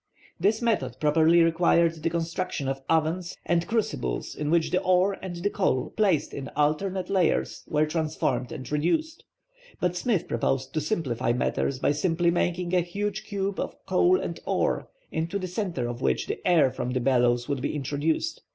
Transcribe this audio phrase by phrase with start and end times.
[0.39, 5.35] This method properly required the construction of ovens and crucibles in which the ore and
[5.35, 9.23] the coal, placed in alternate layers, were transformed and reduced.
[9.79, 14.39] But Smith proposed to simplify matters by simply making a huge cube of coal and
[14.47, 18.41] ore, into the centre of which the air from the bellows would be introduced.